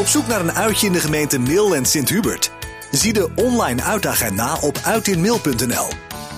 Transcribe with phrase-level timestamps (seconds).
[0.00, 2.52] Op zoek naar een uitje in de gemeente Mil en Sint-Hubert?
[2.90, 5.88] Zie de online uitagenda op uitinmail.nl.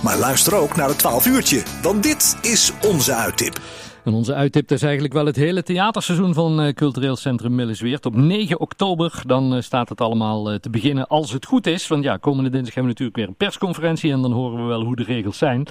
[0.03, 3.60] Maar luister ook naar het 12 uurtje, want dit is onze uittip.
[4.04, 8.06] En onze uittip is eigenlijk wel het hele theaterseizoen van uh, Cultureel Centrum Millesweert.
[8.06, 11.88] Op 9 oktober dan uh, staat het allemaal uh, te beginnen als het goed is.
[11.88, 14.84] Want ja, komende dinsdag hebben we natuurlijk weer een persconferentie en dan horen we wel
[14.84, 15.66] hoe de regels zijn.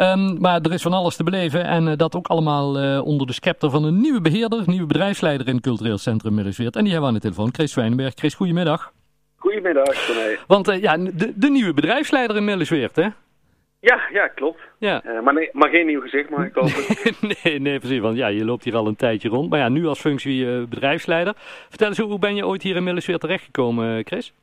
[0.00, 3.70] Um, maar er is van alles te beleven en dat ook allemaal onder de scepter
[3.70, 6.76] van een nieuwe beheerder, nieuwe bedrijfsleider in Cultureel Centrum Millesweert.
[6.76, 8.12] En die hebben we aan de telefoon, Chris Zwijnenberg.
[8.14, 8.92] Chris, goedemiddag.
[9.36, 10.36] Goedemiddag, René.
[10.46, 13.08] Want ja, de, de, nieuwe bedrijfsleider in Millesweert, hè?
[13.80, 14.60] Ja, ja, klopt.
[14.78, 15.02] Ja.
[15.22, 16.84] Maar, nee, maar geen nieuw gezicht, mag ik hopen.
[17.42, 18.00] nee, nee, precies.
[18.00, 19.50] Want ja, je loopt hier al een tijdje rond.
[19.50, 21.32] Maar ja, nu als functie bedrijfsleider.
[21.68, 24.34] Vertel eens, hoe ben je ooit hier in Millesweer terechtgekomen, Chris?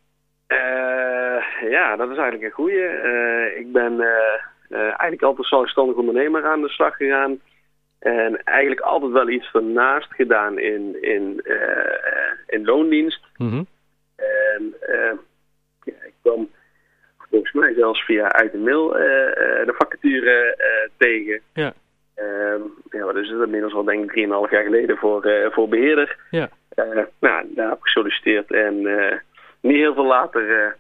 [1.70, 2.84] Ja, dat is eigenlijk een goeie.
[3.60, 4.02] ik ben
[4.70, 7.40] eigenlijk altijd zelfstandig ondernemer aan de slag gegaan.
[8.00, 11.42] En eigenlijk altijd wel iets ernaast gedaan in, in,
[12.48, 13.22] in loondienst.
[13.38, 13.68] Mm -hmm.
[14.16, 14.76] En
[15.84, 16.50] ja, ik kwam
[17.18, 20.58] volgens mij zelfs via uit de mail de vacature
[20.98, 21.42] tegen.
[21.54, 21.74] Ja.
[22.18, 26.18] Uh, ja, dat is het inmiddels al denk ik 3,5 jaar geleden voor, voor beheerder.
[26.32, 26.50] Ja.
[27.20, 28.82] nou, daar heb ik gesolliciteerd en
[29.62, 30.76] niet heel veel later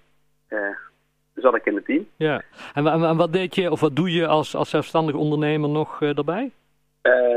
[1.42, 2.08] zat ik in het team.
[2.18, 2.42] Ja.
[2.74, 5.98] En, en, en, wat deed je of wat doe je als, als zelfstandig ondernemer nog
[6.00, 6.52] daarbij?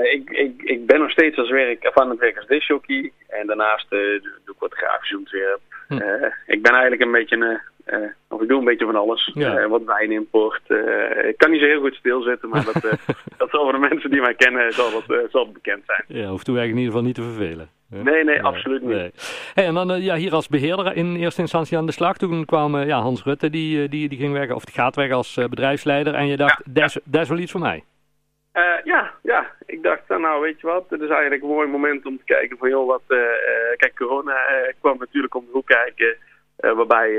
[0.02, 3.12] ik, ik, ik ben nog steeds als werk, of aan het werk als discjockey.
[3.28, 5.60] En daarnaast doe ik wat grafisch ontwerp.
[5.88, 5.94] Hm.
[6.46, 7.60] ik ben eigenlijk een beetje een
[7.92, 9.30] uh, of ik doe een beetje van alles.
[9.34, 9.60] Ja.
[9.60, 10.62] Uh, wat wijnimport.
[10.68, 12.82] Uh, ik kan niet zo heel goed stilzitten, maar dat,
[13.38, 16.04] dat zal voor de mensen die mij kennen zal dat, zal bekend zijn.
[16.06, 17.68] Ja, hoeft u eigenlijk in ieder geval niet te vervelen.
[17.90, 18.96] Nee, nee, nee, absoluut niet.
[18.96, 19.10] Nee.
[19.54, 22.16] Hey, en dan ja, hier als beheerder in eerste instantie aan de slag.
[22.16, 25.34] Toen kwam ja, Hans Rutte, die, die, die ging werken, of die gaat werken als
[25.34, 26.14] bedrijfsleider.
[26.14, 27.84] En je dacht, ja, dat, is, wel iets voor mij.
[28.84, 32.16] ja, ja, ik dacht, nou weet je wat, het is eigenlijk een mooi moment om
[32.18, 33.02] te kijken van joh, wat,
[33.76, 34.36] kijk, corona
[34.80, 36.16] kwam natuurlijk om de hoek kijken.
[36.56, 37.10] Waarbij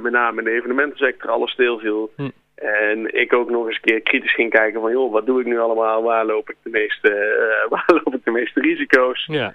[0.00, 2.10] met name in de evenementensector alles stilviel.
[2.16, 2.30] Hm.
[2.56, 4.90] En ik ook nog eens een keer kritisch ging kijken van...
[4.90, 6.02] joh, wat doe ik nu allemaal?
[6.02, 7.10] Waar loop ik de meeste,
[7.70, 9.26] waar loop ik de meeste risico's?
[9.26, 9.54] Ja.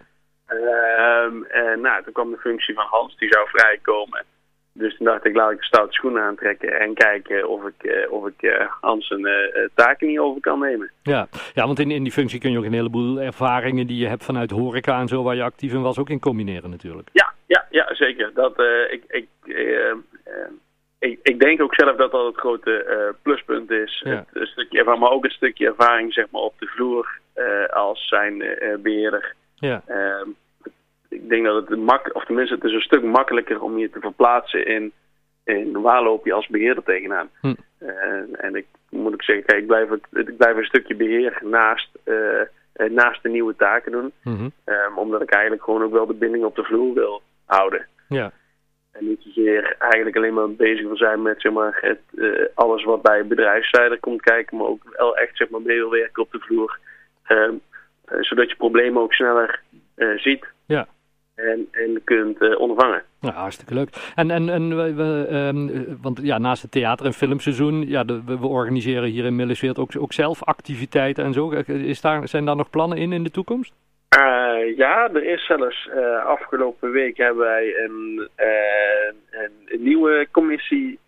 [0.52, 4.24] Um, en nou, toen kwam de functie van Hans, die zou vrijkomen.
[4.74, 6.80] Dus toen dacht ik, laat ik de stoute schoenen aantrekken...
[6.80, 9.28] en kijken of ik, of ik Hans een
[9.76, 10.92] taken niet over kan nemen.
[11.04, 13.88] Ja, ja want in, in die functie kun je ook een heleboel ervaringen...
[13.88, 16.70] die je hebt vanuit horeca en zo, waar je actief in was, ook in combineren
[16.70, 17.10] natuurlijk.
[17.12, 18.34] Ja, ja, ja, zeker.
[18.34, 19.96] Dat, uh, ik, ik, uh,
[21.00, 24.02] ik, ik denk ook zelf dat dat het grote pluspunt is.
[24.04, 24.12] Ja.
[24.12, 27.20] Het, een stukje ervaring, maar ook het stukje ervaring zeg maar, op de vloer
[27.70, 28.38] als zijn
[28.82, 29.36] beheerder.
[29.56, 29.82] Ja.
[29.88, 30.30] Ehm,
[31.12, 34.00] ik denk dat het mak, of tenminste het is een stuk makkelijker om je te
[34.00, 34.92] verplaatsen in,
[35.44, 37.30] in waar loop je als beheerder tegenaan.
[37.42, 37.54] Hm.
[38.34, 41.90] en ik moet ik zeggen, kijk, ik blijf, het, ik blijf een stukje beheer naast
[42.90, 44.12] naast de nieuwe taken doen.
[44.24, 44.52] Mm -hmm.
[44.66, 47.88] um, omdat ik eigenlijk gewoon ook wel de binding op de vloer wil houden.
[48.08, 48.32] Ja.
[48.92, 52.84] En niet zozeer eigenlijk alleen maar bezig wil zijn met zeg maar, het, uh, alles
[52.84, 56.32] wat bij bedrijfsleider komt kijken, maar ook wel echt zeg maar, mee wil werken op
[56.32, 56.80] de vloer.
[57.28, 57.62] Um,
[58.12, 59.62] uh, zodat je problemen ook sneller
[60.16, 60.46] ziet.
[60.66, 60.88] Ja.
[61.42, 63.04] En, en kunt ondervangen.
[63.22, 63.90] Nou, hartstikke leuk.
[64.16, 68.22] En, en, en we, we, um, want ja, naast het theater- en filmseizoen, ja, de,
[68.26, 71.50] we, we, organiseren hier in Millesweert ook, ook zelf activiteiten en zo.
[71.66, 73.74] Is daar, zijn daar nog plannen in in de toekomst?
[74.18, 81.00] Uh, ja, er is zelfs uh, afgelopen week hebben wij een, uh, een nieuwe commissie.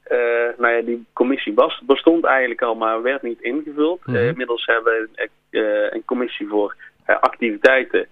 [0.58, 4.06] nou ja, die commissie was, bestond eigenlijk al, maar werd niet ingevuld.
[4.06, 4.28] Mm -hmm.
[4.28, 8.08] inmiddels hebben we een, een commissie voor activiteiten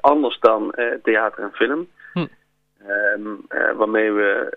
[0.00, 1.88] anders dan theater en film.
[2.12, 2.26] Hm.
[3.16, 3.46] Um,
[3.76, 4.56] waarmee we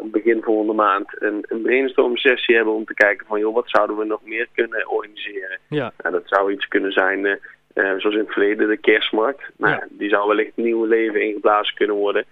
[0.00, 3.96] begin volgende maand een, een brainstorm sessie hebben om te kijken van joh, wat zouden
[3.96, 5.58] we nog meer kunnen organiseren.
[5.68, 5.92] Ja.
[6.02, 7.40] Nou, dat zou iets kunnen zijn
[7.74, 9.50] zoals in het verleden de kerstmarkt.
[9.56, 9.86] Nou, Ja.
[9.90, 12.24] Die zou wellicht nieuw leven ingeblazen kunnen worden.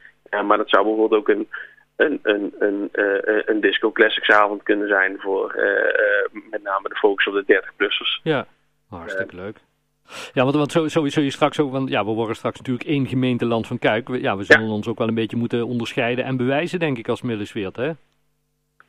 [0.45, 1.49] Maar dat zou bijvoorbeeld ook een,
[1.97, 2.89] een, een, een,
[3.45, 5.55] een disco classics avond kunnen zijn voor
[6.51, 8.21] met name de focus op de 30-plussers.
[8.23, 8.47] Ja,
[8.89, 9.57] hartstikke leuk.
[10.33, 13.67] Ja, want, want sowieso je straks ook, want ja, we worden straks natuurlijk één gemeenteland
[13.67, 14.09] van Kuik.
[14.09, 14.73] We, ja, we zullen Ja.
[14.73, 17.87] ons ook wel een beetje moeten onderscheiden en bewijzen, denk ik, als Millesweert, hè?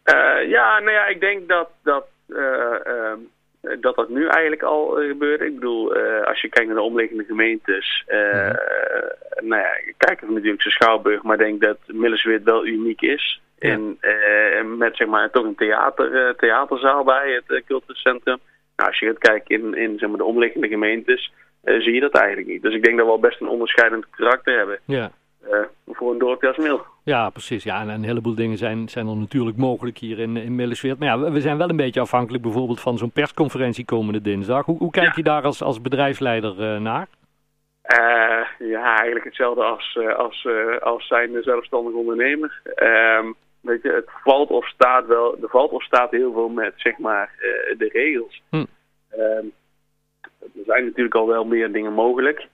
[0.05, 2.37] Uh, ja, nou ja, ik denk dat dat, uh,
[2.87, 3.11] uh,
[3.81, 5.41] dat, dat nu eigenlijk al gebeurt.
[5.41, 5.95] Ik bedoel,
[6.25, 8.53] als je kijkt naar de omliggende gemeentes, Mhm.
[9.47, 13.41] nou ja, kijk even natuurlijk naar Schouwburg, maar ik denk dat Millesweert wel uniek is.
[13.59, 13.69] Ja.
[13.69, 18.37] En met zeg maar toch een theater, theaterzaal bij het cultuurcentrum.
[18.75, 21.31] Nou, als je gaat kijken in, in zeg maar, de omliggende gemeentes,
[21.63, 22.61] zie je dat eigenlijk niet.
[22.61, 25.11] Dus ik denk dat we al best een onderscheidend karakter hebben Ja.
[25.87, 26.85] voor een dorpje als Mil.
[27.03, 27.63] Ja, precies.
[27.63, 30.55] Ja, en een heleboel dingen zijn, zijn er natuurlijk mogelijk hier in, in.
[30.55, 30.67] Maar
[30.99, 34.65] ja, we, zijn wel een beetje afhankelijk bijvoorbeeld van zo'n persconferentie komende dinsdag.
[34.65, 35.13] Hoe, hoe kijk Ja.
[35.15, 37.07] je daar als, als bedrijfsleider eh, naar?
[38.59, 40.47] Ja, eigenlijk hetzelfde als, als,
[40.79, 42.61] als zijn zelfstandig ondernemer.
[42.75, 43.25] Ehm,
[43.65, 46.97] weet je, het valt of staat wel, er valt of staat heel veel met zeg
[46.97, 47.31] maar
[47.77, 48.41] de regels.
[48.49, 48.65] Hm.
[49.09, 49.45] Ehm,
[50.39, 52.47] er zijn natuurlijk al wel meer dingen mogelijk.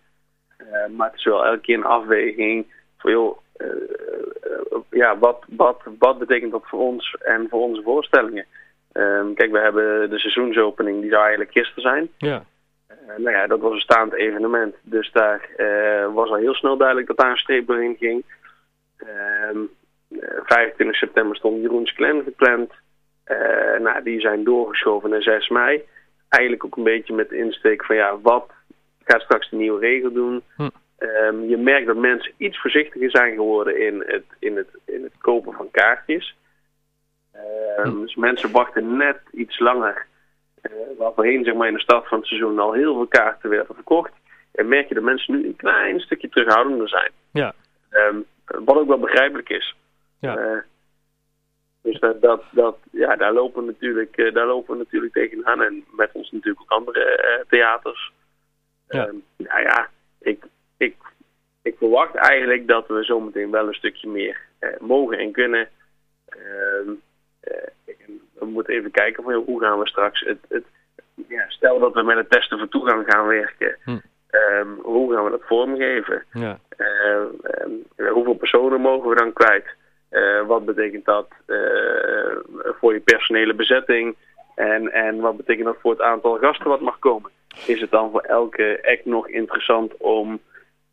[0.96, 2.66] maar het is wel elke keer een afweging
[2.98, 3.38] van joh,
[4.90, 8.46] ja, wat, wat, wat betekent dat voor ons en voor onze voorstellingen?
[8.94, 12.10] Um, kijk, we hebben de seizoensopening, die zou eigenlijk gisteren zijn.
[12.18, 12.44] Ja.
[12.90, 14.76] Uh, nou ja, dat was een staand evenement.
[14.82, 18.24] Dus daar uh, was al heel snel duidelijk dat daar een streep doorheen ging.
[19.54, 19.70] Um,
[20.52, 22.72] 25 september stond Jeroens Clan gepland.
[23.24, 25.82] Eh, nou, die zijn doorgeschoven naar 6 mei.
[26.30, 28.52] Eigenlijk ook een beetje met de insteek van ja, wat
[29.04, 30.44] gaat straks de nieuwe regel doen?
[30.56, 30.70] Hm.
[30.98, 35.14] Um, je merkt dat mensen iets voorzichtiger zijn geworden in het, in het, in het
[35.18, 36.36] kopen van kaartjes.
[37.36, 40.06] Uh, Dus mensen wachten net iets langer.
[40.62, 43.50] Uh, waar voorheen zeg maar, in de start van het seizoen al heel veel kaarten
[43.50, 44.12] werden verkocht.
[44.52, 47.12] En merk je dat mensen nu een klein stukje terughoudender zijn.
[47.32, 47.54] Ja.
[47.90, 49.76] Um, wat ook wel begrijpelijk is.
[50.22, 50.38] Ja.
[50.38, 50.58] Uh,
[51.82, 55.62] dus dat, dat, dat, ja, daar, lopen we natuurlijk, uh, daar lopen we natuurlijk tegenaan.
[55.62, 58.12] En met ons natuurlijk ook andere theaters.
[58.88, 59.08] Ja.
[59.08, 59.90] Um, nou ja,
[60.20, 60.44] ik,
[60.78, 60.96] ik,
[61.62, 64.40] ik verwacht eigenlijk dat we zometeen wel een stukje meer
[64.80, 65.70] mogen en kunnen.
[66.38, 66.92] Uh,
[68.34, 70.66] we moeten even kijken van hoe gaan we straks het, het
[71.28, 73.78] ja, stel dat we met het testen voor toegang gaan werken.
[73.84, 74.00] Hm.
[74.32, 76.24] Um, hoe gaan we dat vormgeven?
[76.34, 76.60] Ja.
[76.78, 79.76] Uh, hoeveel personen mogen we dan kwijt?
[80.12, 81.58] Uh, wat betekent dat uh,
[82.80, 84.16] voor je personele bezetting?
[84.56, 87.32] En, en wat betekent dat voor het aantal gasten wat mag komen?
[87.66, 90.40] Is het dan voor elke act nog interessant om,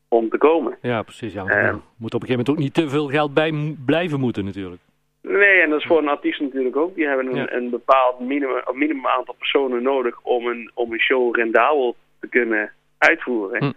[0.08, 0.78] om te komen?
[0.82, 1.32] Ja, precies.
[1.32, 1.68] Ja.
[1.68, 4.82] Um, moet op een gegeven moment ook niet te veel geld bij blijven moeten natuurlijk.
[5.22, 6.94] Nee, en dat is voor een artiest natuurlijk ook.
[6.94, 7.52] Die hebben een, Ja.
[7.52, 12.28] een bepaald minimum, een minimum aantal personen nodig om een, om een show rendabel te
[12.28, 13.64] kunnen uitvoeren.
[13.64, 13.72] Hm.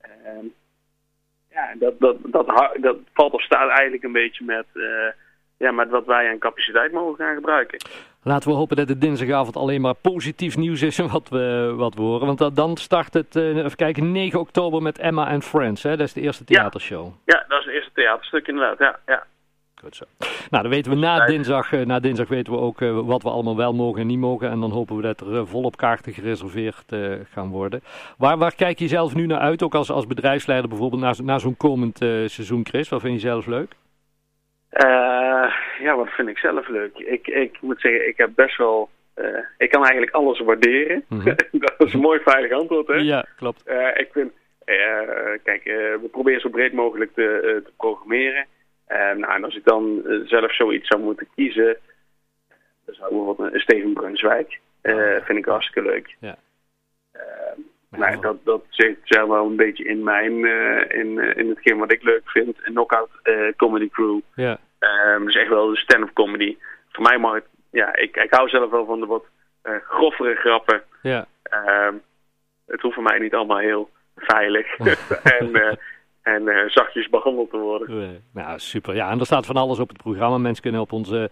[0.00, 0.46] Ehm,
[1.54, 2.46] ja, dat, dat, dat,
[2.80, 4.82] dat valt of staat eigenlijk een beetje met, eh,
[5.56, 7.78] ja, met wat wij aan capaciteit mogen gaan gebruiken.
[8.22, 12.00] Laten we hopen dat het dinsdagavond alleen maar positief nieuws is wat we, wat we
[12.02, 12.26] horen.
[12.26, 15.82] Want dat- dan start het, eh, even kijken, 9 oktober met Emma and Friends.
[15.82, 15.90] Hè?
[15.96, 16.58] Dat is de eerste Ja.
[16.60, 17.12] theatershow.
[17.24, 18.78] Ja, dat is het eerste theaterstuk inderdaad.
[18.78, 19.24] Ja, ja.
[19.84, 20.04] Goed zo.
[20.50, 23.28] Nou, dan weten we na dinsdag, eh, na dinsdag weten we ook eh, wat we
[23.28, 24.50] allemaal wel mogen en niet mogen.
[24.50, 26.92] En dan hopen we dat er eh, volop kaarten gereserveerd
[27.30, 27.80] gaan worden.
[28.18, 31.40] Waar, waar kijk je zelf nu naar uit, ook als, als bedrijfsleider bijvoorbeeld, naar, naar
[31.40, 32.88] zo'n komend seizoen, Chris?
[32.88, 33.72] Wat vind je zelf leuk?
[35.80, 36.98] Ja, wat vind ik zelf leuk?
[36.98, 38.88] Ik, ik moet zeggen, ik heb best wel...
[39.58, 41.04] ik kan eigenlijk alles waarderen.
[41.08, 41.24] Mhm.
[41.52, 42.94] dat is een mooi veilig antwoord, hè?
[42.94, 43.62] Ja, klopt.
[43.94, 44.32] Ik vind,
[45.42, 45.64] kijk,
[46.00, 48.46] we proberen zo breed mogelijk te, te programmeren.
[48.86, 51.76] En, nou, en als ik dan eh, zelf zoiets zou moeten kiezen,
[52.84, 54.60] dan zou ik bijvoorbeeld een Steven Brunswijk.
[54.80, 56.16] eh vind ik hartstikke leuk.
[56.18, 56.36] Ja.
[57.12, 61.78] Eh, nou, dat, dat zit zelf wel een beetje in mijn, eh, in, in hetgeen
[61.78, 62.56] wat ik leuk vind.
[62.62, 64.20] Een knockout eh, comedy crew.
[64.34, 66.56] Ja, Ehm dus echt wel de stand-up comedy.
[66.92, 69.24] Voor mij mag het, ja, ik, ik hou zelf wel van de wat
[69.62, 70.82] eh groffere grappen.
[71.02, 71.26] ja.
[71.42, 71.94] Ehm,
[72.66, 74.76] het hoeft voor mij niet allemaal heel veilig
[75.38, 75.78] en,
[76.24, 78.02] en eh, zachtjes behandeld te worden.
[78.02, 78.94] Eh, Nou, super.
[78.94, 80.38] Ja, en er staat van alles op het programma.
[80.38, 81.30] Mensen kunnen op onze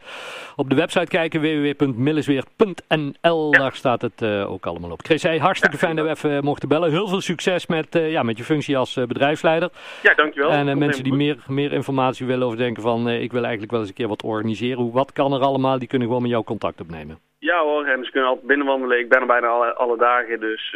[0.56, 3.50] op de website kijken, www.millesweer.nl.
[3.50, 5.00] Daar staat het eh, ook allemaal op.
[5.02, 6.90] Chris, hey, hartstikke Ja, fijn dat we even mochten bellen.
[6.90, 9.70] Heel veel succes met, ja, met je functie als bedrijfsleider.
[10.02, 10.50] Ja, dankjewel.
[10.50, 13.88] en mensen die meer, meer informatie willen of denken van, ik wil eigenlijk wel eens
[13.88, 14.92] een keer wat organiseren.
[14.92, 15.78] Wat kan er allemaal?
[15.78, 17.18] Die kunnen gewoon met jou contact opnemen.
[17.38, 18.98] Ja hoor, en ze kunnen altijd binnenwandelen.
[18.98, 20.74] Ik ben er bijna alle, alle dagen, dus...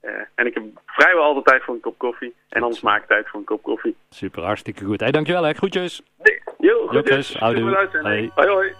[0.00, 2.34] eh, en ik heb vrijwel altijd tijd voor een kop koffie.
[2.48, 3.96] En anders maak ik tijd voor een kop koffie.
[4.10, 5.00] Super, hartstikke goed.
[5.00, 5.52] Hey, dankjewel hè.
[5.52, 6.02] Groetjes.
[6.22, 7.34] Nee, yo, dus.
[7.34, 7.88] Houdoe.
[8.02, 8.30] Hoi.
[8.34, 8.72] hoi.